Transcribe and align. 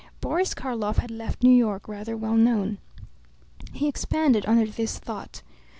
Boris 0.19 0.55
Karlov 0.55 0.97
had 0.97 1.11
left 1.11 1.43
New 1.43 1.55
York 1.55 1.87
rather 1.87 2.17
well 2.17 2.33
known. 2.33 2.79
He 3.71 3.87
expanded 3.87 4.47
under 4.47 4.65
this 4.65 4.97
thought. 4.97 5.43